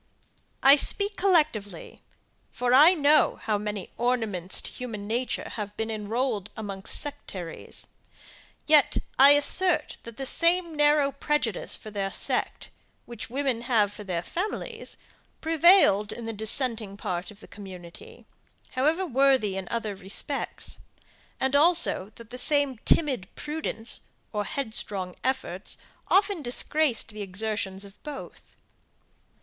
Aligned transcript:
I 0.63 0.77
speak 0.77 1.15
collectively, 1.15 2.01
for 2.51 2.73
I 2.73 2.95
know 2.95 3.39
how 3.43 3.59
many 3.59 3.91
ornaments 3.99 4.59
to 4.61 4.71
human 4.71 5.05
nature 5.05 5.49
have 5.57 5.77
been 5.77 5.91
enrolled 5.91 6.49
amongst 6.57 6.99
sectaries; 6.99 7.85
yet, 8.65 8.97
I 9.19 9.33
assert, 9.33 9.99
that 10.01 10.17
the 10.17 10.25
same 10.25 10.73
narrow 10.73 11.11
prejudice 11.11 11.77
for 11.77 11.91
their 11.91 12.11
sect, 12.11 12.69
which 13.05 13.29
women 13.29 13.61
have 13.61 13.93
for 13.93 14.03
their 14.03 14.23
families, 14.23 14.97
prevailed 15.39 16.11
in 16.11 16.25
the 16.25 16.33
dissenting 16.33 16.97
part 16.97 17.29
of 17.29 17.39
the 17.39 17.47
community, 17.47 18.25
however 18.71 19.05
worthy 19.05 19.55
in 19.55 19.67
other 19.69 19.93
respects; 19.95 20.79
and 21.39 21.55
also 21.55 22.11
that 22.15 22.31
the 22.31 22.39
same 22.39 22.79
timid 22.85 23.27
prudence, 23.35 23.99
or 24.33 24.45
headstrong 24.45 25.15
efforts, 25.23 25.77
often 26.07 26.41
disgraced 26.41 27.09
the 27.09 27.21
exertions 27.21 27.85
of 27.85 28.01
both. 28.01 28.55